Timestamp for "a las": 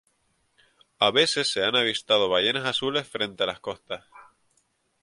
3.43-3.59